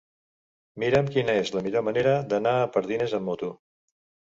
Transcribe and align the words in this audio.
Mira'm 0.83 1.11
quina 1.17 1.35
és 1.43 1.51
la 1.57 1.63
millor 1.67 1.85
manera 1.89 2.15
d'anar 2.33 2.57
a 2.65 2.73
Pardines 2.79 3.17
amb 3.21 3.31
moto. 3.33 3.55